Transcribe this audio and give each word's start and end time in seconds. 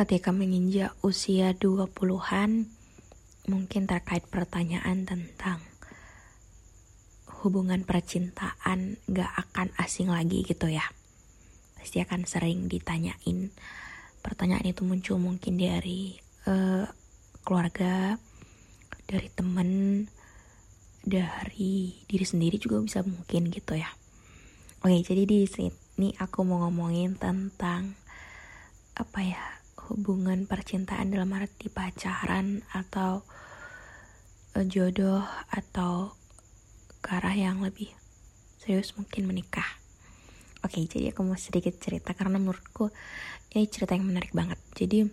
Ketika 0.00 0.32
menginjak 0.32 0.96
usia 1.04 1.52
20-an, 1.52 2.72
mungkin 3.52 3.82
terkait 3.84 4.24
pertanyaan 4.32 5.04
tentang 5.04 5.60
hubungan 7.44 7.84
percintaan 7.84 8.96
gak 9.12 9.28
akan 9.28 9.68
asing 9.76 10.08
lagi 10.08 10.40
gitu 10.40 10.72
ya. 10.72 10.88
Pasti 11.76 12.00
akan 12.00 12.24
sering 12.24 12.64
ditanyain. 12.64 13.52
Pertanyaan 14.24 14.72
itu 14.72 14.88
muncul 14.88 15.20
mungkin 15.20 15.60
dari 15.60 16.16
uh, 16.48 16.88
keluarga, 17.44 18.16
dari 19.04 19.28
temen, 19.36 20.08
dari 21.04 21.92
diri 22.08 22.24
sendiri 22.24 22.56
juga 22.56 22.80
bisa 22.80 23.04
mungkin 23.04 23.52
gitu 23.52 23.76
ya. 23.76 23.92
Oke, 24.80 24.96
jadi 25.04 25.28
di 25.28 25.44
sini 25.44 26.16
aku 26.16 26.40
mau 26.48 26.64
ngomongin 26.64 27.20
tentang 27.20 28.00
apa 28.96 29.20
ya 29.20 29.59
hubungan 29.90 30.46
percintaan 30.46 31.10
dalam 31.10 31.34
arti 31.34 31.66
pacaran 31.66 32.62
atau 32.70 33.26
uh, 34.54 34.64
jodoh 34.64 35.26
atau 35.50 36.14
ke 37.02 37.10
arah 37.18 37.34
yang 37.34 37.58
lebih 37.58 37.90
serius 38.62 38.94
mungkin 38.94 39.26
menikah. 39.26 39.66
Oke, 40.60 40.84
jadi 40.84 41.10
aku 41.10 41.24
mau 41.24 41.40
sedikit 41.40 41.74
cerita 41.80 42.12
karena 42.12 42.36
menurutku 42.36 42.92
ini 43.56 43.66
cerita 43.66 43.96
yang 43.96 44.06
menarik 44.06 44.30
banget. 44.30 44.60
Jadi 44.76 45.08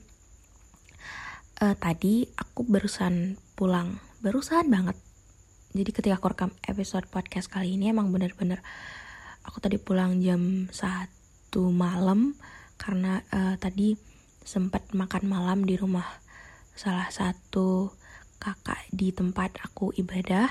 uh, 1.63 1.75
tadi 1.79 2.27
aku 2.35 2.67
barusan 2.67 3.39
pulang, 3.55 3.97
barusan 4.21 4.67
banget. 4.67 4.99
Jadi 5.71 5.89
ketika 5.95 6.19
aku 6.19 6.35
rekam 6.35 6.51
episode 6.67 7.07
podcast 7.07 7.47
kali 7.47 7.79
ini 7.79 7.89
emang 7.89 8.11
bener-bener 8.11 8.59
aku 9.47 9.63
tadi 9.63 9.79
pulang 9.79 10.19
jam 10.19 10.67
satu 10.67 11.71
malam 11.71 12.35
karena 12.75 13.23
uh, 13.31 13.55
tadi 13.55 13.95
sempat 14.47 14.95
makan 14.95 15.27
malam 15.27 15.67
di 15.67 15.75
rumah 15.75 16.07
salah 16.71 17.11
satu 17.11 17.91
kakak 18.39 18.79
di 18.95 19.11
tempat 19.11 19.59
aku 19.59 19.91
ibadah. 19.99 20.47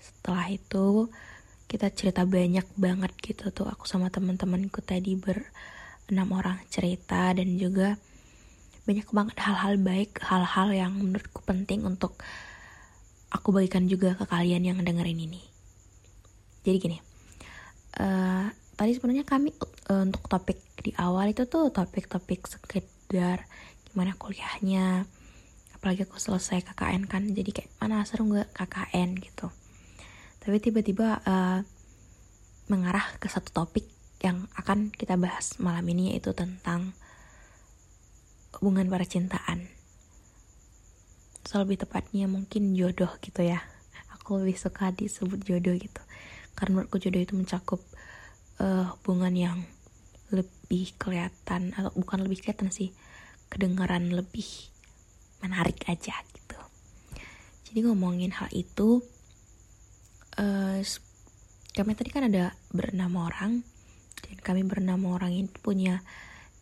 Setelah 0.00 0.48
itu 0.48 1.12
kita 1.68 1.92
cerita 1.92 2.24
banyak 2.24 2.64
banget 2.80 3.12
gitu 3.20 3.52
tuh 3.52 3.68
aku 3.68 3.84
sama 3.84 4.08
teman-temanku 4.08 4.80
tadi 4.80 5.20
ber 5.20 5.52
enam 6.08 6.32
orang 6.32 6.56
cerita 6.72 7.36
dan 7.36 7.60
juga 7.60 8.00
banyak 8.88 9.08
banget 9.12 9.36
hal-hal 9.40 9.76
baik, 9.80 10.24
hal-hal 10.24 10.72
yang 10.72 10.92
menurutku 10.96 11.44
penting 11.44 11.84
untuk 11.84 12.16
aku 13.28 13.52
bagikan 13.52 13.84
juga 13.84 14.16
ke 14.16 14.24
kalian 14.24 14.64
yang 14.64 14.78
dengerin 14.80 15.28
ini. 15.28 15.44
Jadi 16.64 16.76
gini, 16.80 16.98
uh, 18.00 18.48
tadi 18.76 18.96
sebenarnya 18.96 19.28
kami 19.28 19.52
uh, 19.92 20.04
untuk 20.08 20.24
topik 20.28 20.60
di 20.80 20.92
awal 21.00 21.32
itu 21.32 21.44
tuh 21.48 21.72
topik-topik 21.72 22.44
gimana 23.90 24.18
kuliahnya. 24.18 25.06
Apalagi 25.78 26.02
aku 26.02 26.18
selesai 26.18 26.66
KKN 26.66 27.06
kan 27.06 27.22
jadi 27.30 27.50
kayak 27.54 27.70
mana 27.78 28.02
seru 28.02 28.26
nggak 28.26 28.50
KKN 28.50 29.20
gitu. 29.22 29.54
Tapi 30.42 30.56
tiba-tiba 30.58 31.22
uh, 31.22 31.60
mengarah 32.66 33.06
ke 33.20 33.30
satu 33.30 33.52
topik 33.52 33.86
yang 34.24 34.48
akan 34.56 34.88
kita 34.90 35.14
bahas 35.20 35.60
malam 35.60 35.84
ini 35.86 36.16
yaitu 36.16 36.32
tentang 36.32 36.96
hubungan 38.58 38.88
percintaan. 38.88 39.68
So 41.44 41.60
lebih 41.60 41.84
tepatnya 41.84 42.26
mungkin 42.26 42.72
jodoh 42.72 43.12
gitu 43.20 43.44
ya. 43.44 43.60
Aku 44.16 44.40
lebih 44.40 44.56
suka 44.56 44.90
disebut 44.90 45.44
jodoh 45.44 45.76
gitu. 45.76 46.02
Karena 46.56 46.80
menurutku 46.80 46.96
jodoh 46.96 47.20
itu 47.20 47.36
mencakup 47.36 47.84
uh, 48.58 48.96
hubungan 48.96 49.34
yang 49.36 49.58
lebih 50.32 50.96
kelihatan 50.96 51.76
atau 51.76 51.92
bukan 51.92 52.24
lebih 52.24 52.40
kelihatan 52.40 52.72
sih 52.72 52.90
kedengaran 53.54 54.10
lebih 54.10 54.46
menarik 55.38 55.86
aja 55.86 56.18
gitu. 56.34 56.58
Jadi 57.70 57.78
ngomongin 57.86 58.34
hal 58.34 58.50
itu 58.50 58.98
uh, 60.42 60.82
kami 61.74 61.92
tadi 61.94 62.10
kan 62.10 62.26
ada 62.26 62.58
berenam 62.74 63.14
orang 63.14 63.62
dan 64.26 64.36
kami 64.42 64.66
berenam 64.66 65.06
orang 65.06 65.30
ini 65.30 65.46
punya 65.62 66.02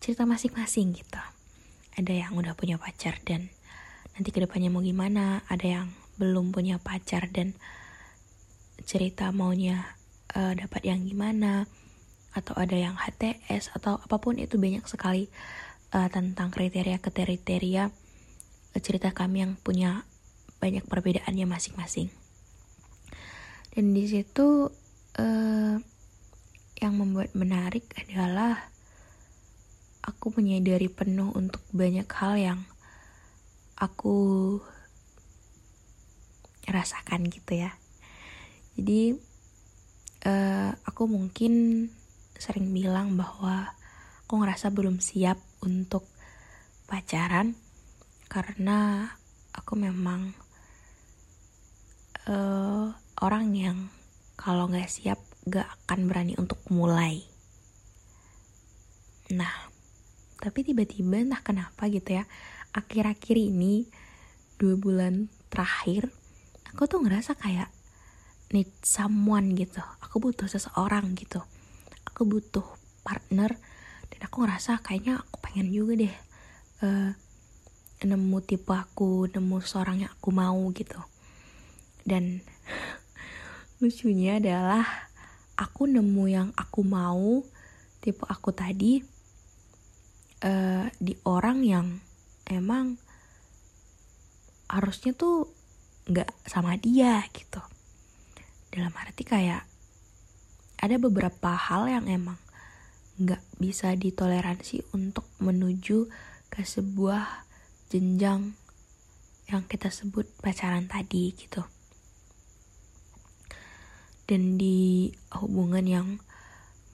cerita 0.04 0.28
masing-masing 0.28 0.92
gitu. 0.92 1.22
Ada 1.96 2.28
yang 2.28 2.36
udah 2.36 2.52
punya 2.52 2.76
pacar 2.76 3.16
dan 3.24 3.48
nanti 4.12 4.28
ke 4.28 4.44
depannya 4.44 4.68
mau 4.68 4.84
gimana 4.84 5.40
ada 5.48 5.64
yang 5.64 5.88
belum 6.20 6.52
punya 6.52 6.76
pacar 6.76 7.32
dan 7.32 7.56
cerita 8.84 9.32
maunya 9.32 9.96
uh, 10.36 10.52
dapat 10.52 10.84
yang 10.84 11.00
gimana 11.08 11.64
atau 12.32 12.56
ada 12.56 12.76
yang 12.76 12.96
HTS 12.96 13.72
atau 13.76 14.00
apa 14.00 14.16
pun 14.16 14.40
itu 14.40 14.56
banyak 14.56 14.84
sekali 14.88 15.28
uh, 15.92 16.08
tentang 16.08 16.48
kriteria-kriteria 16.48 17.84
uh, 17.88 18.80
cerita 18.80 19.12
kami 19.12 19.44
yang 19.44 19.54
punya 19.60 20.04
banyak 20.58 20.84
perbedaannya 20.88 21.46
masing-masing. 21.46 22.08
Dan 23.72 23.96
di 23.96 24.04
situ 24.04 24.68
uh, 25.18 25.76
yang 26.82 26.94
membuat 26.98 27.32
menarik 27.32 27.88
adalah 27.96 28.58
aku 30.02 30.34
menyadari 30.34 30.90
penuh 30.90 31.30
untuk 31.32 31.62
banyak 31.70 32.06
hal 32.18 32.34
yang 32.34 32.60
aku 33.78 34.58
rasakan 36.66 37.26
gitu 37.30 37.62
ya. 37.66 37.74
Jadi 38.78 39.14
uh, 40.26 40.70
aku 40.86 41.06
mungkin 41.06 41.86
sering 42.38 42.70
bilang 42.74 43.14
bahwa 43.14 43.74
aku 44.26 44.42
ngerasa 44.42 44.74
belum 44.74 44.98
siap 44.98 45.38
untuk 45.62 46.04
pacaran 46.90 47.56
karena 48.28 49.08
aku 49.56 49.78
memang 49.78 50.36
uh, 52.28 52.90
orang 53.22 53.46
yang 53.54 53.78
kalau 54.36 54.66
nggak 54.68 54.90
siap 54.90 55.22
gak 55.46 55.66
akan 55.86 56.06
berani 56.06 56.34
untuk 56.38 56.58
mulai. 56.70 57.22
Nah, 59.32 59.50
tapi 60.38 60.66
tiba-tiba 60.66 61.18
entah 61.18 61.42
kenapa 61.42 61.88
gitu 61.88 62.20
ya, 62.20 62.24
akhir-akhir 62.76 63.36
ini 63.38 63.88
dua 64.60 64.78
bulan 64.78 65.32
terakhir 65.50 66.12
aku 66.70 66.86
tuh 66.86 67.02
ngerasa 67.02 67.34
kayak 67.34 67.70
need 68.54 68.70
someone 68.84 69.56
gitu. 69.56 69.82
Aku 70.04 70.20
butuh 70.20 70.46
seseorang 70.46 71.16
gitu 71.18 71.42
aku 72.12 72.28
butuh 72.28 72.66
partner 73.02 73.56
aku 74.22 74.46
ngerasa 74.46 74.80
kayaknya 74.80 75.18
aku 75.18 75.36
pengen 75.42 75.68
juga 75.68 76.06
deh 76.06 76.14
uh, 76.86 77.10
nemu 78.02 78.38
tipe 78.42 78.74
aku 78.74 79.30
nemu 79.30 79.56
seorang 79.62 80.06
yang 80.06 80.10
aku 80.10 80.30
mau 80.34 80.58
gitu. 80.74 80.98
Dan 82.02 82.42
lucunya 83.82 84.42
adalah 84.42 84.82
aku 85.54 85.86
nemu 85.86 86.24
yang 86.26 86.48
aku 86.58 86.82
mau 86.82 87.46
tipe 88.02 88.26
aku 88.26 88.50
tadi 88.50 88.98
uh, 90.42 90.86
di 90.98 91.14
orang 91.22 91.62
yang 91.62 91.86
emang 92.50 92.98
harusnya 94.66 95.14
tuh 95.14 95.46
nggak 96.10 96.30
sama 96.50 96.74
dia 96.74 97.22
gitu. 97.30 97.62
Dalam 98.74 98.90
arti 98.98 99.22
kayak 99.22 99.62
ada 100.82 100.96
beberapa 100.98 101.54
hal 101.54 101.86
yang 101.86 102.10
emang 102.10 102.41
nggak 103.20 103.42
bisa 103.60 103.92
ditoleransi 103.92 104.94
untuk 104.96 105.28
menuju 105.42 106.08
ke 106.48 106.64
sebuah 106.64 107.44
jenjang 107.92 108.56
yang 109.52 109.62
kita 109.68 109.92
sebut 109.92 110.24
pacaran 110.40 110.88
tadi 110.88 111.36
gitu. 111.36 111.60
Dan 114.24 114.56
di 114.56 115.12
hubungan 115.36 115.84
yang 115.84 116.08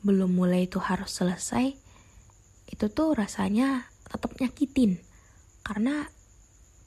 belum 0.03 0.35
mulai 0.35 0.67
itu 0.67 0.83
harus 0.83 1.15
selesai, 1.15 1.75
itu 2.71 2.85
tuh 2.91 3.15
rasanya 3.15 3.87
tetap 4.11 4.35
nyakitin. 4.39 4.99
Karena 5.63 6.09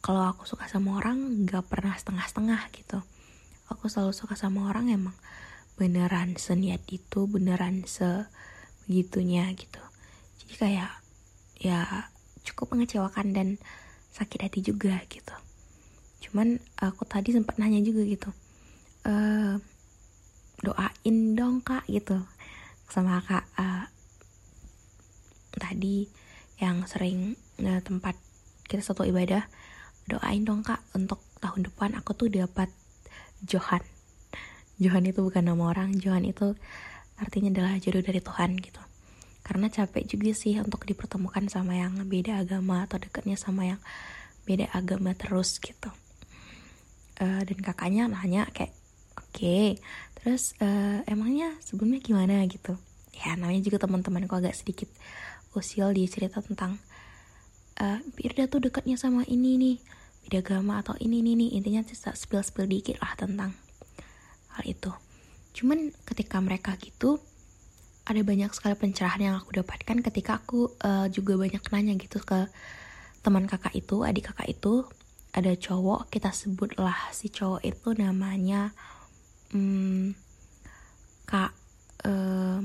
kalau 0.01 0.25
aku 0.27 0.49
suka 0.49 0.65
sama 0.65 0.97
orang 0.97 1.45
nggak 1.45 1.69
pernah 1.69 1.93
setengah-setengah 1.93 2.61
gitu. 2.73 2.99
Aku 3.69 3.87
selalu 3.87 4.11
suka 4.11 4.35
sama 4.35 4.67
orang 4.67 4.91
emang 4.91 5.15
beneran 5.79 6.35
seniat 6.35 6.83
itu 6.91 7.29
beneran 7.29 7.87
se 7.87 8.27
begitunya 8.85 9.49
gitu. 9.53 9.83
Jadi 10.45 10.53
kayak 10.57 10.91
ya 11.61 12.09
cukup 12.41 12.73
mengecewakan 12.73 13.33
dan 13.33 13.47
sakit 14.11 14.45
hati 14.45 14.59
juga 14.65 14.97
gitu. 15.07 15.35
Cuman 16.27 16.61
aku 16.77 17.05
tadi 17.05 17.33
sempat 17.33 17.57
nanya 17.61 17.81
juga 17.81 18.01
gitu. 18.05 18.29
E, 19.05 19.13
doain 20.61 21.17
dong 21.33 21.65
kak 21.65 21.89
gitu 21.89 22.21
sama 22.85 23.23
kak 23.25 23.47
uh, 23.57 23.87
tadi 25.57 26.05
yang 26.61 26.85
sering 26.85 27.39
uh, 27.63 27.81
tempat 27.81 28.13
kita 28.69 28.83
satu 28.85 29.07
ibadah. 29.07 29.47
Doain 30.05 30.43
dong 30.45 30.61
kak 30.61 30.83
untuk 30.93 31.23
tahun 31.41 31.71
depan 31.71 31.97
aku 31.97 32.13
tuh 32.13 32.29
dapat 32.29 32.69
Johan. 33.47 33.81
Johan 34.77 35.07
itu 35.07 35.23
bukan 35.23 35.49
nama 35.49 35.71
orang 35.71 35.97
Johan 35.97 36.27
itu 36.27 36.53
artinya 37.21 37.53
adalah 37.53 37.77
jodoh 37.77 38.01
dari 38.01 38.19
Tuhan 38.19 38.57
gitu. 38.57 38.81
Karena 39.45 39.69
capek 39.69 40.03
juga 40.09 40.33
sih 40.33 40.57
untuk 40.57 40.83
dipertemukan 40.89 41.45
sama 41.47 41.77
yang 41.77 41.93
beda 42.09 42.41
agama 42.41 42.89
atau 42.89 42.97
dekatnya 42.97 43.37
sama 43.37 43.69
yang 43.69 43.79
beda 44.49 44.73
agama 44.73 45.13
terus 45.13 45.61
gitu. 45.61 45.93
Uh, 47.21 47.45
dan 47.45 47.57
kakaknya 47.61 48.09
nanya 48.09 48.49
kayak 48.49 48.73
oke 49.13 49.29
okay, 49.29 49.77
terus 50.17 50.57
uh, 50.57 51.05
emangnya 51.05 51.53
sebelumnya 51.61 52.01
gimana? 52.01 52.41
Gitu. 52.49 52.73
Ya 53.13 53.37
namanya 53.37 53.61
juga 53.61 53.77
teman-temanku 53.85 54.33
agak 54.33 54.57
sedikit 54.57 54.89
usil 55.53 55.93
dia 55.93 56.07
cerita 56.09 56.41
tentang 56.41 56.81
uh, 57.77 57.99
tuh 58.47 58.61
dekatnya 58.63 58.95
sama 58.95 59.27
ini 59.27 59.59
nih 59.59 59.77
beda 60.25 60.39
agama 60.39 60.79
atau 60.79 60.95
ini 61.01 61.19
nih 61.19 61.33
nih 61.35 61.49
intinya 61.59 61.81
spill 61.91 62.45
spill 62.45 62.69
dikit 62.69 63.01
lah 63.01 63.13
tentang 63.17 63.51
hal 64.55 64.63
itu 64.63 64.91
cuman 65.51 65.91
ketika 66.07 66.39
mereka 66.39 66.75
gitu 66.79 67.19
ada 68.01 68.21
banyak 68.25 68.49
sekali 68.51 68.73
pencerahan 68.73 69.21
yang 69.21 69.35
aku 69.37 69.61
dapatkan 69.61 70.01
ketika 70.01 70.41
aku 70.41 70.73
uh, 70.81 71.05
juga 71.13 71.37
banyak 71.37 71.61
nanya 71.69 71.93
gitu 72.01 72.17
ke 72.19 72.49
teman 73.21 73.45
kakak 73.45 73.77
itu 73.77 74.01
adik 74.01 74.33
kakak 74.33 74.49
itu. 74.57 74.83
Ada 75.31 75.55
cowok 75.55 76.11
kita 76.11 76.35
sebutlah 76.35 76.97
si 77.15 77.31
cowok 77.31 77.63
itu 77.63 77.95
namanya 77.95 78.75
hmm, 79.55 80.11
kak 81.23 81.55
uh, 82.03 82.59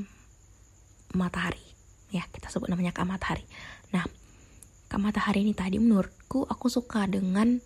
matahari. 1.15 1.63
Ya 2.11 2.27
kita 2.27 2.51
sebut 2.51 2.67
namanya 2.67 2.91
kak 2.91 3.07
matahari. 3.07 3.47
Nah 3.95 4.03
kak 4.91 4.99
matahari 4.99 5.47
ini 5.47 5.55
tadi 5.55 5.79
menurutku 5.79 6.43
aku 6.49 6.67
suka 6.67 7.07
dengan 7.07 7.63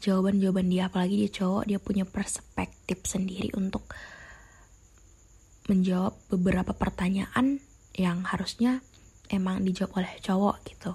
jawaban-jawaban 0.00 0.70
dia. 0.70 0.88
Apalagi 0.88 1.28
dia 1.28 1.30
cowok 1.44 1.68
dia 1.68 1.76
punya 1.82 2.08
perspektif 2.08 3.04
sendiri 3.04 3.52
untuk 3.52 3.84
menjawab 5.68 6.16
beberapa 6.32 6.72
pertanyaan 6.72 7.60
yang 7.92 8.24
harusnya 8.24 8.80
emang 9.28 9.60
dijawab 9.62 10.00
oleh 10.02 10.12
cowok 10.24 10.56
gitu. 10.64 10.92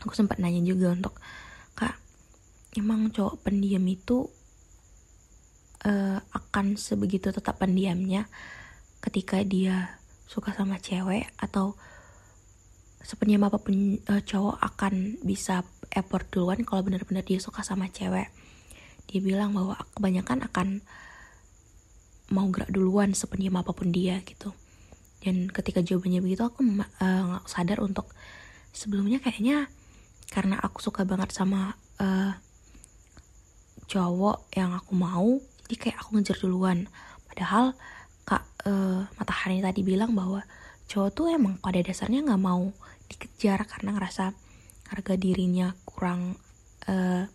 Aku 0.00 0.14
sempat 0.14 0.38
nanya 0.40 0.62
juga 0.62 0.94
untuk 0.94 1.18
kak 1.76 1.98
emang 2.78 3.10
cowok 3.10 3.42
pendiam 3.44 3.82
itu 3.84 4.30
uh, 5.84 6.18
akan 6.22 6.78
sebegitu 6.78 7.34
tetap 7.34 7.60
pendiamnya 7.60 8.30
ketika 9.02 9.42
dia 9.42 9.98
suka 10.30 10.54
sama 10.54 10.78
cewek? 10.78 11.26
Atau 11.42 11.74
sependiam 13.02 13.44
apa 13.48 13.58
pun 13.58 13.98
uh, 14.06 14.22
cowok 14.22 14.56
akan 14.62 15.18
bisa 15.26 15.66
effort 15.90 16.30
duluan 16.30 16.62
kalau 16.62 16.86
benar-benar 16.86 17.26
dia 17.26 17.42
suka 17.42 17.66
sama 17.66 17.90
cewek? 17.90 18.30
Dia 19.10 19.20
bilang 19.20 19.50
bahwa 19.50 19.74
kebanyakan 19.98 20.46
akan 20.46 20.86
mau 22.30 22.46
gerak 22.48 22.70
duluan 22.70 23.12
sependiam 23.12 23.58
apa 23.58 23.74
pun 23.74 23.90
dia 23.90 24.22
gitu. 24.22 24.54
Dan 25.20 25.52
ketika 25.52 25.84
jawabannya 25.84 26.24
begitu 26.24 26.46
aku 26.46 26.64
uh, 27.02 27.42
sadar 27.44 27.84
untuk 27.84 28.08
sebelumnya 28.72 29.20
kayaknya 29.20 29.68
karena 30.30 30.56
aku 30.62 30.80
suka 30.80 31.02
banget 31.04 31.34
sama 31.34 31.74
uh, 32.00 32.32
cowok 33.90 34.46
yang 34.54 34.70
aku 34.72 34.94
mau 34.94 35.42
jadi 35.66 35.76
kayak 35.76 35.98
aku 36.02 36.08
ngejar 36.18 36.38
duluan. 36.38 36.78
Padahal 37.26 37.74
kak 38.26 38.46
uh, 38.66 39.10
matahari 39.18 39.58
tadi 39.58 39.82
bilang 39.82 40.14
bahwa 40.14 40.46
cowok 40.86 41.10
tuh 41.14 41.26
emang 41.34 41.58
pada 41.58 41.82
dasarnya 41.82 42.22
nggak 42.26 42.42
mau 42.42 42.70
dikejar 43.10 43.66
karena 43.66 43.94
ngerasa 43.98 44.34
harga 44.90 45.14
dirinya 45.14 45.74
kurang 45.86 46.38
uh, 46.86 47.26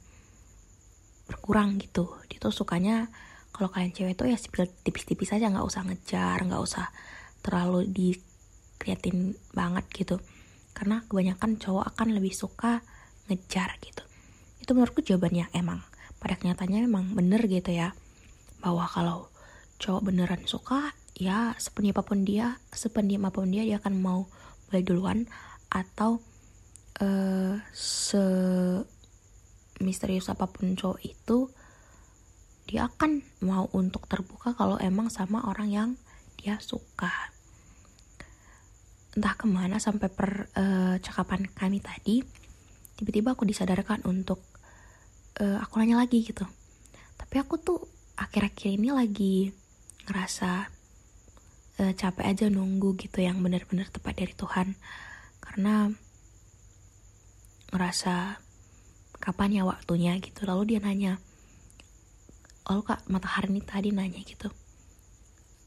berkurang 1.28 1.80
gitu. 1.80 2.12
Dia 2.32 2.40
tuh 2.40 2.52
sukanya 2.52 3.08
kalau 3.56 3.72
kalian 3.72 3.96
cewek 3.96 4.20
tuh 4.20 4.28
ya 4.28 4.36
tipis-tipis 4.84 5.32
aja 5.32 5.48
nggak 5.48 5.64
usah 5.64 5.88
ngejar 5.88 6.44
nggak 6.44 6.60
usah 6.60 6.92
terlalu 7.40 7.88
dikeliatin 7.88 9.40
banget 9.56 9.88
gitu. 9.96 10.20
Karena 10.76 11.00
kebanyakan 11.08 11.56
cowok 11.56 11.96
akan 11.96 12.08
lebih 12.12 12.36
suka 12.36 12.84
ngejar 13.32 13.80
gitu. 13.80 14.04
Itu 14.60 14.76
menurutku 14.76 15.00
jawabannya 15.00 15.56
emang. 15.56 15.80
Pada 16.20 16.36
kenyataannya 16.36 16.84
emang 16.84 17.16
bener 17.16 17.48
gitu 17.48 17.72
ya. 17.72 17.96
Bahwa 18.60 18.84
kalau 18.92 19.32
cowok 19.80 20.12
beneran 20.12 20.44
suka 20.44 20.92
ya 21.16 21.56
sependiam 21.56 21.96
apa 21.96 22.04
pun 22.04 22.28
dia 22.28 22.60
sependiam 22.76 23.24
apa 23.24 23.40
pun 23.40 23.52
dia 23.52 23.64
dia 23.64 23.80
akan 23.80 23.96
mau 24.04 24.28
mulai 24.68 24.84
duluan 24.84 25.20
atau 25.72 26.20
uh, 27.00 27.56
se 27.72 28.24
misterius 29.80 30.32
apa 30.32 30.48
pun 30.48 30.76
cowok 30.76 31.00
itu 31.04 31.52
dia 32.66 32.90
akan 32.90 33.22
mau 33.46 33.70
untuk 33.78 34.10
terbuka 34.10 34.58
kalau 34.58 34.82
emang 34.82 35.14
sama 35.14 35.46
orang 35.46 35.70
yang 35.70 35.90
dia 36.42 36.58
suka. 36.58 37.14
Entah 39.16 39.38
ke 39.38 39.46
mana 39.48 39.78
sampai 39.78 40.10
percakapan 40.12 41.48
uh, 41.48 41.52
kami 41.56 41.80
tadi 41.80 42.26
tiba-tiba 42.96 43.36
aku 43.36 43.46
disadarkan 43.48 44.04
untuk 44.08 44.42
uh, 45.40 45.62
aku 45.62 45.80
nanya 45.80 46.02
lagi 46.02 46.26
gitu. 46.26 46.44
Tapi 47.16 47.36
aku 47.40 47.56
tuh 47.62 47.80
akhir-akhir 48.18 48.76
ini 48.76 48.90
lagi 48.92 49.36
ngerasa 50.10 50.52
uh, 51.80 51.94
capek 51.96 52.26
aja 52.26 52.46
nunggu 52.50 52.98
gitu 53.00 53.24
yang 53.24 53.40
benar-benar 53.46 53.88
tepat 53.94 54.20
dari 54.20 54.34
Tuhan. 54.34 54.76
Karena 55.40 55.94
ngerasa 57.72 58.42
kapan 59.22 59.62
ya 59.62 59.64
waktunya 59.64 60.18
gitu. 60.20 60.44
Lalu 60.50 60.76
dia 60.76 60.80
nanya 60.84 61.22
lalu 62.66 62.82
kak 62.82 63.06
matahari 63.08 63.54
ini 63.54 63.62
tadi 63.62 63.90
nanya 63.94 64.22
gitu 64.26 64.50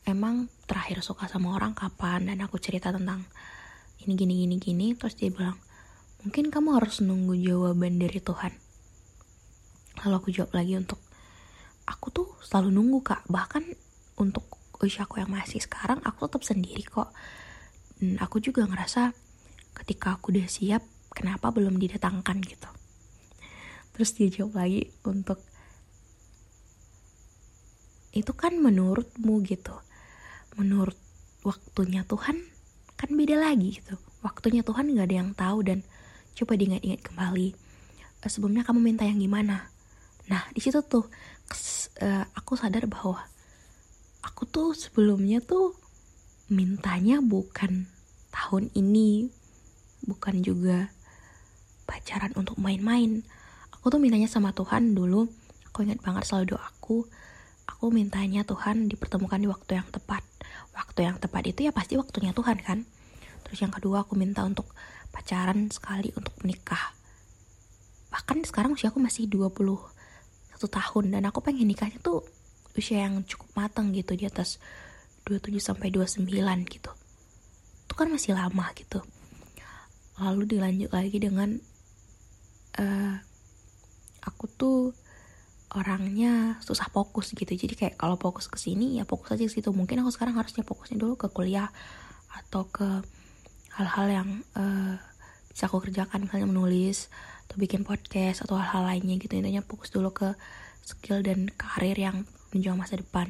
emang 0.08 0.48
terakhir 0.64 1.04
suka 1.04 1.28
sama 1.28 1.52
orang 1.52 1.76
kapan? 1.76 2.32
Dan 2.32 2.40
aku 2.40 2.56
cerita 2.56 2.88
tentang 2.88 3.28
ini 4.02 4.16
gini 4.16 4.34
gini 4.48 4.56
gini 4.56 4.86
terus 4.96 5.20
dia 5.20 5.28
bilang 5.28 5.60
mungkin 6.24 6.48
kamu 6.48 6.80
harus 6.80 7.04
nunggu 7.04 7.36
jawaban 7.36 8.00
dari 8.00 8.18
Tuhan. 8.24 8.56
Lalu 10.02 10.14
aku 10.16 10.28
jawab 10.32 10.56
lagi 10.56 10.80
untuk 10.80 10.98
aku 11.84 12.08
tuh 12.08 12.28
selalu 12.40 12.72
nunggu 12.72 12.98
kak. 13.04 13.22
Bahkan 13.28 13.62
untuk 14.24 14.48
usiaku 14.80 15.20
yang 15.20 15.28
masih 15.28 15.60
sekarang 15.60 16.00
aku 16.02 16.24
tetap 16.24 16.42
sendiri 16.48 16.82
kok. 16.88 17.12
Dan 18.00 18.16
aku 18.24 18.40
juga 18.40 18.64
ngerasa 18.64 19.12
ketika 19.84 20.16
aku 20.16 20.32
udah 20.32 20.48
siap 20.48 20.82
kenapa 21.12 21.52
belum 21.52 21.76
didatangkan 21.76 22.40
gitu. 22.46 22.70
Terus 23.92 24.10
dia 24.14 24.30
jawab 24.30 24.62
lagi 24.62 24.88
untuk 25.02 25.42
itu 28.12 28.32
kan 28.32 28.56
menurutmu 28.56 29.44
gitu. 29.44 29.74
Menurut 30.56 30.96
waktunya 31.44 32.02
Tuhan 32.04 32.40
kan 32.98 33.10
beda 33.14 33.38
lagi 33.38 33.78
gitu. 33.78 33.94
Waktunya 34.24 34.66
Tuhan 34.66 34.90
nggak 34.90 35.06
ada 35.06 35.16
yang 35.16 35.30
tahu 35.36 35.58
dan 35.62 35.78
coba 36.34 36.58
diingat-ingat 36.58 37.00
kembali. 37.04 37.48
Eh, 38.18 38.30
sebelumnya 38.30 38.66
kamu 38.66 38.80
minta 38.82 39.06
yang 39.06 39.22
gimana? 39.22 39.70
Nah 40.26 40.42
di 40.50 40.60
situ 40.60 40.82
tuh 40.82 41.06
uh, 42.02 42.24
aku 42.34 42.58
sadar 42.58 42.84
bahwa 42.90 43.22
aku 44.26 44.44
tuh 44.44 44.74
sebelumnya 44.74 45.38
tuh 45.38 45.78
mintanya 46.50 47.22
bukan 47.22 47.86
tahun 48.34 48.72
ini 48.74 49.30
bukan 50.04 50.42
juga 50.42 50.90
pacaran 51.88 52.34
untuk 52.36 52.58
main-main. 52.60 53.24
Aku 53.78 53.88
tuh 53.88 54.02
mintanya 54.02 54.28
sama 54.28 54.52
Tuhan 54.52 54.92
dulu. 54.92 55.30
Aku 55.70 55.86
ingat 55.86 56.02
banget 56.02 56.26
selalu 56.26 56.58
doaku 56.58 57.06
aku 57.68 57.92
mintanya 57.92 58.48
Tuhan 58.48 58.88
dipertemukan 58.88 59.36
di 59.36 59.48
waktu 59.52 59.76
yang 59.76 59.88
tepat. 59.92 60.24
Waktu 60.72 61.04
yang 61.04 61.16
tepat 61.20 61.44
itu 61.44 61.68
ya 61.68 61.72
pasti 61.76 62.00
waktunya 62.00 62.32
Tuhan 62.32 62.58
kan? 62.64 62.88
Terus 63.44 63.58
yang 63.60 63.72
kedua 63.72 64.08
aku 64.08 64.16
minta 64.16 64.40
untuk 64.42 64.72
pacaran 65.12 65.68
sekali 65.68 66.08
untuk 66.16 66.32
menikah. 66.40 66.96
Bahkan 68.08 68.48
sekarang 68.48 68.72
usia 68.72 68.88
aku 68.88 69.04
masih 69.04 69.28
21 69.28 69.84
tahun 70.58 71.04
dan 71.12 71.22
aku 71.28 71.44
pengen 71.44 71.68
nikahnya 71.68 72.00
tuh 72.00 72.24
usia 72.72 73.04
yang 73.04 73.20
cukup 73.28 73.52
matang 73.54 73.92
gitu 73.92 74.16
di 74.16 74.24
atas 74.24 74.56
27 75.28 75.60
sampai 75.60 75.92
29 75.92 76.24
gitu. 76.72 76.90
Itu 77.84 77.94
kan 77.94 78.08
masih 78.08 78.32
lama 78.32 78.64
gitu. 78.72 79.04
Lalu 80.18 80.56
dilanjut 80.56 80.90
lagi 80.90 81.18
dengan 81.20 81.60
uh, 82.80 83.14
aku 84.24 84.44
tuh 84.56 84.78
orangnya 85.76 86.56
susah 86.64 86.88
fokus 86.88 87.36
gitu. 87.36 87.48
Jadi 87.48 87.74
kayak 87.76 87.94
kalau 88.00 88.16
fokus 88.16 88.48
ke 88.48 88.56
sini 88.56 88.96
ya 88.96 89.04
fokus 89.04 89.36
aja 89.36 89.44
ke 89.44 89.52
situ. 89.52 89.68
Mungkin 89.72 90.00
aku 90.00 90.10
sekarang 90.14 90.40
harusnya 90.40 90.64
fokusnya 90.64 90.96
dulu 90.96 91.20
ke 91.20 91.28
kuliah 91.28 91.68
atau 92.32 92.64
ke 92.68 93.04
hal-hal 93.76 94.06
yang 94.08 94.28
uh, 94.56 94.96
bisa 95.52 95.68
aku 95.68 95.84
kerjakan. 95.84 96.24
Misalnya 96.24 96.48
menulis 96.48 97.12
atau 97.48 97.56
bikin 97.60 97.84
podcast 97.84 98.44
atau 98.44 98.56
hal-hal 98.56 98.88
lainnya 98.88 99.20
gitu. 99.20 99.36
Intinya 99.36 99.60
fokus 99.60 99.92
dulu 99.92 100.12
ke 100.12 100.32
skill 100.84 101.20
dan 101.20 101.52
karir 101.52 101.96
yang 101.96 102.24
menjual 102.56 102.76
masa 102.76 102.96
depan. 102.96 103.28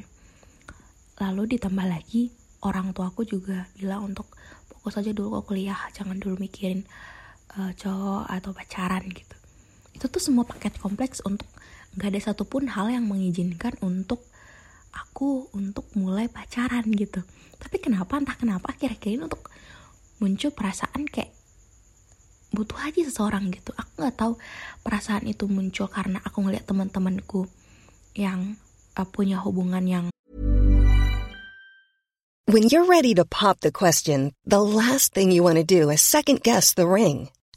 Lalu 1.19 1.59
ditambah 1.59 1.83
lagi 1.83 2.31
orang 2.63 2.95
tua 2.95 3.11
aku 3.11 3.27
juga 3.27 3.67
bilang 3.75 4.15
untuk 4.15 4.31
fokus 4.71 4.95
aja 4.95 5.11
dulu 5.11 5.43
ke 5.43 5.51
kuliah. 5.51 5.79
Jangan 5.91 6.15
dulu 6.15 6.39
mikirin 6.39 6.87
uh, 7.59 7.75
cowok 7.75 8.31
atau 8.31 8.51
pacaran 8.55 9.03
gitu. 9.11 9.35
Itu 9.91 10.07
tuh 10.07 10.23
semua 10.23 10.47
paket 10.47 10.79
kompleks 10.79 11.19
untuk 11.27 11.47
nggak 11.97 12.09
ada 12.13 12.19
satupun 12.31 12.69
hal 12.69 12.91
yang 12.93 13.05
mengizinkan 13.09 13.73
untuk 13.81 14.21
aku 14.93 15.49
untuk 15.53 15.85
mulai 15.95 16.29
pacaran 16.29 16.85
gitu 16.93 17.21
tapi 17.59 17.77
kenapa 17.81 18.17
entah 18.17 18.37
kenapa 18.37 18.73
kira-kira 18.75 19.19
ini 19.19 19.23
untuk 19.25 19.49
muncul 20.19 20.51
perasaan 20.51 21.05
kayak 21.07 21.31
butuh 22.49 22.79
aja 22.81 23.05
seseorang 23.05 23.53
gitu 23.53 23.71
aku 23.77 23.91
nggak 24.01 24.17
tahu 24.17 24.33
perasaan 24.81 25.29
itu 25.29 25.45
muncul 25.45 25.85
karena 25.85 26.17
aku 26.25 26.41
ngeliat 26.41 26.65
teman-temanku 26.65 27.45
yang 28.17 28.57
uh, 28.97 29.05
punya 29.05 29.37
hubungan 29.41 29.85
yang 29.85 30.05
When 32.49 32.65
you're 32.65 32.89
ready 32.89 33.13
to 33.13 33.29
pop 33.29 33.61
the 33.61 33.69
question, 33.69 34.33
the 34.41 34.57
last 34.57 35.13
thing 35.13 35.29
you 35.29 35.45
want 35.45 35.61
to 35.61 35.63
do 35.63 35.93
is 35.93 36.01
second 36.01 36.41
guess 36.41 36.73
the 36.73 36.89
ring. 36.89 37.29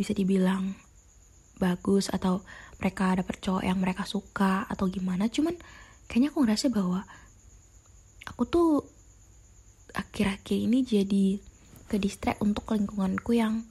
Bisa 0.00 0.16
dibilang 0.16 0.72
bagus 1.60 2.08
atau 2.08 2.40
mereka 2.80 3.12
dapet 3.12 3.36
cowok 3.44 3.60
yang 3.68 3.76
mereka 3.76 4.08
suka 4.08 4.64
atau 4.64 4.88
gimana. 4.88 5.28
Cuman 5.28 5.52
kayaknya 6.08 6.32
aku 6.32 6.40
ngerasa 6.48 6.72
bahwa 6.72 7.04
aku 8.24 8.42
tuh 8.48 8.70
akhir-akhir 9.92 10.56
ini 10.56 10.80
jadi 10.80 11.36
ke 11.92 12.00
distract 12.00 12.40
untuk 12.40 12.72
lingkunganku 12.72 13.36
yang 13.36 13.68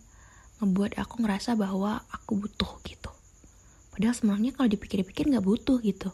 ngebuat 0.61 1.01
aku 1.01 1.25
ngerasa 1.25 1.57
bahwa 1.57 2.05
aku 2.13 2.37
butuh 2.45 2.77
gitu. 2.85 3.09
Padahal 3.89 4.13
sebenarnya 4.13 4.53
kalau 4.53 4.69
dipikir-pikir 4.69 5.25
nggak 5.33 5.41
butuh 5.41 5.81
gitu. 5.81 6.13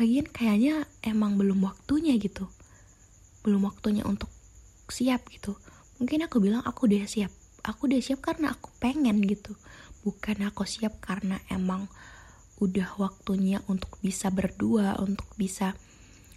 Lagian 0.00 0.28
kayaknya 0.32 0.88
emang 1.04 1.36
belum 1.36 1.60
waktunya 1.60 2.16
gitu. 2.16 2.48
Belum 3.44 3.68
waktunya 3.68 4.00
untuk 4.08 4.32
siap 4.88 5.28
gitu 5.28 5.60
mungkin 5.96 6.24
aku 6.24 6.40
bilang 6.40 6.62
aku 6.64 6.88
udah 6.88 7.04
siap. 7.08 7.32
Aku 7.66 7.90
udah 7.90 7.98
siap 7.98 8.22
karena 8.22 8.54
aku 8.54 8.70
pengen 8.78 9.18
gitu. 9.24 9.56
Bukan 10.06 10.46
aku 10.46 10.62
siap 10.62 11.02
karena 11.02 11.42
emang 11.50 11.90
udah 12.62 12.96
waktunya 12.96 13.60
untuk 13.68 14.00
bisa 14.00 14.32
berdua 14.32 14.96
untuk 15.02 15.28
bisa 15.36 15.76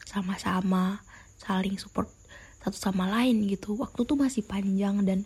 sama-sama 0.03 0.99
saling 1.39 1.79
support 1.79 2.11
satu 2.59 2.75
sama 2.75 3.07
lain 3.07 3.47
gitu. 3.47 3.77
Waktu 3.77 4.03
tuh 4.03 4.17
masih 4.19 4.43
panjang 4.43 5.05
dan 5.05 5.23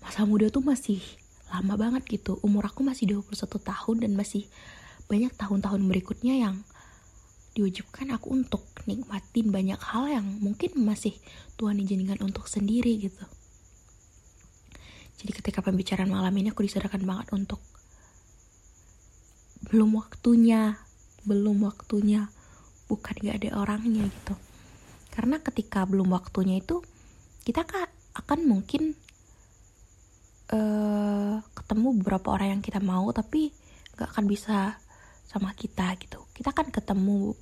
masa 0.00 0.24
muda 0.24 0.48
tuh 0.48 0.64
masih 0.64 1.02
lama 1.52 1.76
banget 1.76 2.06
gitu. 2.08 2.40
Umur 2.40 2.70
aku 2.70 2.80
masih 2.86 3.20
21 3.20 3.60
tahun 3.60 3.96
dan 4.08 4.12
masih 4.16 4.48
banyak 5.10 5.34
tahun-tahun 5.36 5.82
berikutnya 5.84 6.34
yang 6.38 6.64
diwajibkan 7.56 8.12
aku 8.12 8.36
untuk 8.36 8.68
nikmatin 8.84 9.48
banyak 9.48 9.80
hal 9.80 10.12
yang 10.12 10.26
mungkin 10.44 10.76
masih 10.76 11.16
Tuhan 11.56 11.80
izinkan 11.80 12.20
untuk 12.20 12.52
sendiri 12.52 13.00
gitu 13.00 13.24
jadi 15.16 15.32
ketika 15.32 15.64
pembicaraan 15.64 16.12
malam 16.12 16.32
ini 16.36 16.52
aku 16.52 16.60
disadarkan 16.64 17.00
banget 17.08 17.32
untuk 17.32 17.60
belum 19.72 19.96
waktunya, 19.96 20.76
belum 21.24 21.64
waktunya, 21.64 22.28
bukan 22.86 23.14
gak 23.24 23.36
ada 23.42 23.50
orangnya 23.56 24.06
gitu. 24.06 24.34
Karena 25.10 25.40
ketika 25.40 25.88
belum 25.88 26.12
waktunya 26.12 26.60
itu 26.60 26.84
kita 27.48 27.64
kan 27.64 27.88
akan 28.12 28.44
mungkin 28.44 28.92
uh, 30.52 31.40
ketemu 31.56 31.88
beberapa 32.04 32.36
orang 32.36 32.60
yang 32.60 32.62
kita 32.62 32.78
mau 32.84 33.08
tapi 33.16 33.50
gak 33.96 34.12
akan 34.12 34.28
bisa 34.28 34.76
sama 35.24 35.56
kita 35.56 35.96
gitu. 35.96 36.20
Kita 36.36 36.52
kan 36.52 36.68
ketemu, 36.68 37.32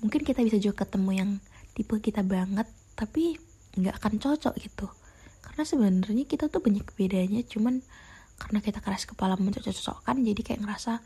mungkin 0.00 0.20
kita 0.24 0.40
bisa 0.40 0.56
juga 0.56 0.88
ketemu 0.88 1.10
yang 1.12 1.30
tipe 1.76 1.94
kita 2.00 2.24
banget 2.24 2.66
tapi 2.94 3.34
nggak 3.74 3.98
akan 3.98 4.14
cocok 4.22 4.54
gitu 4.62 4.86
karena 5.54 5.70
sebenarnya 5.70 6.26
kita 6.26 6.50
tuh 6.50 6.58
banyak 6.58 6.82
bedanya 6.98 7.46
cuman 7.46 7.78
karena 8.42 8.58
kita 8.58 8.82
keras 8.82 9.06
kepala 9.06 9.38
mencocok-cocokkan 9.38 10.18
jadi 10.18 10.42
kayak 10.42 10.66
ngerasa 10.66 10.98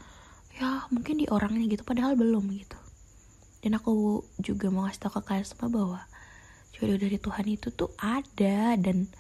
ya 0.57 0.89
mungkin 0.89 1.21
di 1.21 1.29
orangnya 1.29 1.69
gitu 1.69 1.85
padahal 1.85 2.17
belum 2.17 2.49
gitu. 2.57 2.81
Dan 3.61 3.77
aku 3.77 4.25
juga 4.41 4.73
mau 4.73 4.89
ngasih 4.89 5.05
tau 5.05 5.13
ke 5.13 5.21
kalian 5.21 5.45
semua 5.45 5.69
bahwa 5.69 6.01
jodoh 6.73 6.97
dari 6.97 7.21
Tuhan 7.21 7.45
itu 7.45 7.69
tuh 7.77 7.93
ada 8.01 8.73
dan 8.81 9.13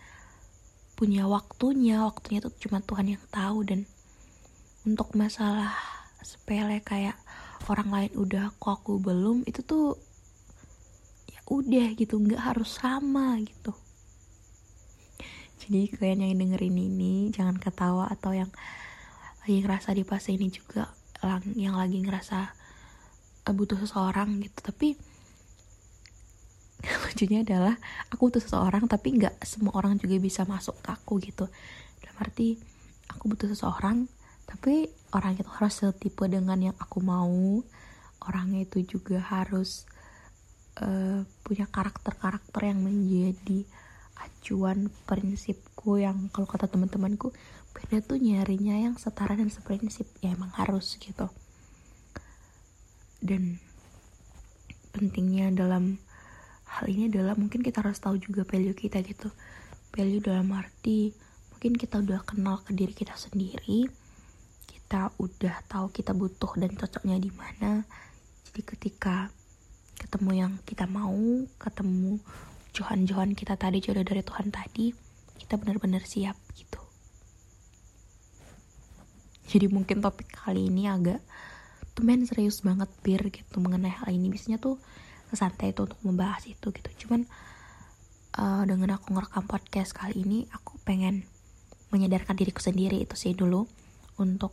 punya 0.97 1.29
waktunya. 1.29 2.01
Waktunya 2.09 2.41
tuh 2.41 2.57
cuma 2.57 2.81
Tuhan 2.81 3.13
yang 3.13 3.23
tahu 3.29 3.69
dan 3.69 3.85
untuk 4.89 5.13
masalah 5.13 5.77
sepele 6.25 6.81
kayak 6.81 7.21
orang 7.69 7.93
lain 7.93 8.13
udah 8.17 8.57
kok 8.57 8.81
aku 8.81 8.97
belum 8.97 9.45
itu 9.45 9.61
tuh 9.61 10.01
ya 11.29 11.45
udah 11.53 11.93
gitu 12.01 12.17
nggak 12.17 12.41
harus 12.41 12.81
sama 12.81 13.37
gitu 13.45 13.77
jadi 15.59 15.91
kalian 15.91 16.23
yang 16.23 16.39
dengerin 16.39 16.79
ini 16.79 17.15
jangan 17.35 17.59
ketawa 17.59 18.07
atau 18.09 18.31
yang 18.31 18.51
lagi 19.43 19.65
ngerasa 19.65 19.97
di 19.97 20.05
fase 20.07 20.37
ini 20.37 20.49
juga 20.53 20.89
yang 21.59 21.75
lagi 21.75 21.99
ngerasa 21.99 22.39
eh, 23.49 23.55
butuh 23.55 23.79
seseorang 23.83 24.39
gitu. 24.45 24.59
Tapi 24.63 24.89
lucunya 27.05 27.43
adalah 27.43 27.75
aku 28.15 28.31
butuh 28.31 28.43
seseorang 28.43 28.87
tapi 28.87 29.19
nggak 29.19 29.43
semua 29.43 29.75
orang 29.75 29.99
juga 29.99 30.15
bisa 30.23 30.47
masuk 30.47 30.79
ke 30.79 30.89
aku 30.95 31.19
gitu. 31.19 31.51
Dalam 31.99 32.17
arti 32.23 32.55
aku 33.11 33.35
butuh 33.35 33.51
seseorang 33.51 34.07
tapi 34.49 34.89
orang 35.13 35.37
itu 35.37 35.45
harus 35.49 35.75
setipe 35.75 36.25
dengan 36.31 36.71
yang 36.71 36.77
aku 36.79 37.03
mau. 37.03 37.61
Orangnya 38.29 38.67
itu 38.67 38.85
juga 38.85 39.23
harus 39.23 39.89
uh, 40.83 41.23
punya 41.47 41.65
karakter-karakter 41.71 42.61
yang 42.67 42.83
menjadi 42.83 43.65
acuan 44.19 44.91
prinsipku 45.07 46.03
yang 46.03 46.31
kalau 46.35 46.47
kata 46.51 46.67
teman-temanku 46.67 47.31
beda 47.73 48.03
tuh 48.03 48.19
nyarinya 48.19 48.77
yang 48.79 48.95
setara 48.99 49.39
dan 49.39 49.51
seprinsip. 49.51 50.07
Ya 50.21 50.35
emang 50.35 50.51
harus 50.55 50.99
gitu. 50.99 51.31
Dan 53.19 53.63
pentingnya 54.95 55.55
dalam 55.55 56.03
hal 56.67 56.87
ini 56.91 57.11
adalah 57.11 57.39
mungkin 57.39 57.63
kita 57.63 57.83
harus 57.83 57.99
tahu 58.03 58.19
juga 58.19 58.43
value 58.43 58.75
kita 58.75 59.03
gitu. 59.07 59.31
Value 59.95 60.23
dalam 60.23 60.51
arti 60.55 61.15
mungkin 61.55 61.75
kita 61.75 61.99
udah 62.03 62.23
kenal 62.23 62.63
ke 62.63 62.71
diri 62.71 62.95
kita 62.95 63.19
sendiri 63.19 63.91
kita 64.89 65.13
udah 65.21 65.69
tahu 65.69 65.93
kita 65.93 66.17
butuh 66.17 66.49
dan 66.57 66.73
cocoknya 66.73 67.21
di 67.21 67.29
mana. 67.29 67.85
Jadi 68.49 68.65
ketika 68.65 69.29
ketemu 70.01 70.33
yang 70.33 70.53
kita 70.65 70.89
mau 70.89 71.45
ketemu 71.61 72.17
johan-johan 72.79 73.35
kita 73.35 73.59
tadi 73.59 73.83
jodoh 73.83 74.07
dari 74.07 74.23
Tuhan 74.23 74.55
tadi 74.55 74.95
kita 75.43 75.59
benar-benar 75.59 76.07
siap 76.07 76.39
gitu. 76.55 76.79
Jadi 79.49 79.67
mungkin 79.67 79.99
topik 79.99 80.31
kali 80.31 80.71
ini 80.71 80.87
agak 80.87 81.19
temen 81.99 82.23
serius 82.23 82.63
banget 82.63 82.87
bir 83.03 83.19
gitu 83.35 83.59
mengenai 83.59 83.91
hal 83.91 84.15
ini. 84.15 84.31
Biasanya 84.31 84.63
tuh 84.63 84.79
santai 85.35 85.75
itu 85.75 85.83
untuk 85.89 85.99
membahas 86.07 86.47
itu 86.47 86.71
gitu. 86.71 86.91
Cuman 87.05 87.27
uh, 88.39 88.63
dengan 88.69 88.95
aku 88.95 89.11
ngerekam 89.17 89.49
podcast 89.51 89.97
kali 89.97 90.23
ini 90.23 90.39
aku 90.55 90.79
pengen 90.87 91.27
menyadarkan 91.91 92.37
diriku 92.37 92.61
sendiri 92.61 93.01
itu 93.01 93.17
sih 93.17 93.33
dulu 93.33 93.65
untuk 94.21 94.53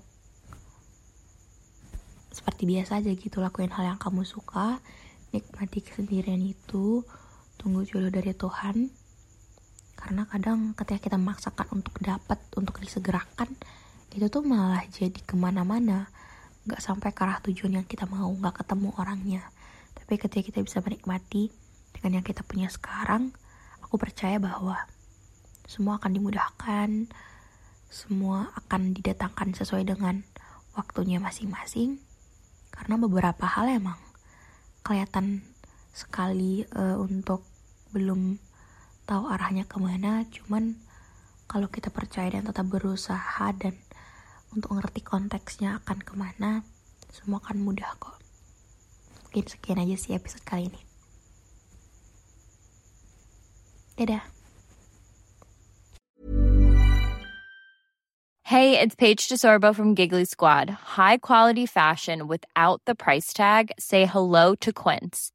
seperti 2.31 2.67
biasa 2.67 2.99
aja 3.03 3.11
gitu 3.15 3.39
lakuin 3.39 3.71
hal 3.71 3.95
yang 3.95 3.99
kamu 3.99 4.23
suka 4.23 4.79
nikmati 5.31 5.83
kesendirian 5.83 6.39
itu 6.39 7.03
tunggu 7.65 7.81
jodoh 7.81 8.13
dari 8.13 8.29
Tuhan. 8.37 8.93
Karena 9.97 10.29
kadang 10.29 10.77
ketika 10.77 11.09
kita 11.09 11.17
memaksakan 11.17 11.81
untuk 11.81 11.97
dapat 11.97 12.37
untuk 12.53 12.77
disegerakan 12.77 13.57
itu 14.13 14.29
tuh 14.29 14.45
malah 14.45 14.85
jadi 14.93 15.17
ke 15.25 15.33
mana-mana. 15.33 16.13
Nggak 16.69 16.77
sampai 16.77 17.09
ke 17.09 17.25
arah 17.25 17.41
tujuan 17.41 17.81
yang 17.81 17.87
kita 17.89 18.05
mau 18.05 18.29
nggak 18.29 18.61
ketemu 18.61 18.93
orangnya. 19.01 19.41
Tapi 19.97 20.21
ketika 20.21 20.45
kita 20.45 20.59
bisa 20.61 20.77
menikmati 20.85 21.49
dengan 21.97 22.21
yang 22.21 22.25
kita 22.25 22.45
punya 22.45 22.69
sekarang 22.69 23.33
aku 23.81 23.97
percaya 23.97 24.37
bahwa 24.37 24.77
semua 25.65 25.97
akan 25.97 26.11
dimudahkan 26.13 27.09
semua 27.89 28.53
akan 28.53 28.93
didatangkan 28.93 29.57
sesuai 29.57 29.89
dengan 29.89 30.21
waktunya 30.77 31.17
masing-masing. 31.17 31.97
Karena 32.69 33.01
beberapa 33.01 33.49
hal 33.49 33.73
emang 33.73 33.97
kelihatan 34.85 35.41
sekali 35.95 36.67
uh, 36.75 36.99
untuk 36.99 37.54
belum 37.95 38.43
tahu 39.07 39.31
arahnya 39.31 39.63
ke 39.63 39.79
mana 39.79 40.27
cuman 40.27 40.75
kalau 41.47 41.71
kita 41.71 41.87
percaya 41.87 42.35
dan 42.35 42.43
tetap 42.43 42.67
berusaha 42.67 43.55
dan 43.55 43.79
untuk 44.51 44.75
ngerti 44.75 44.99
konteksnya 44.99 45.79
akan 45.79 46.03
ke 46.03 46.13
mana 46.19 46.67
semua 47.07 47.39
akan 47.39 47.63
mudah 47.63 47.87
kok 47.95 48.19
mungkin 49.23 49.47
sekian 49.47 49.79
aja 49.79 49.95
sih 49.95 50.11
episode 50.11 50.43
kali 50.43 50.67
ini 50.67 50.81
dadah 53.95 54.35
Hey, 58.45 58.77
it's 58.79 58.93
Paige 58.93 59.25
DeSorbo 59.25 59.73
from 59.73 59.95
Giggly 59.97 60.23
Squad. 60.23 60.69
High 60.95 61.17
quality 61.17 61.65
fashion 61.65 62.29
without 62.29 62.79
the 62.85 62.93
price 62.93 63.33
tag. 63.33 63.73
Say 63.79 64.05
hello 64.05 64.53
to 64.61 64.71
Quince. 64.71 65.34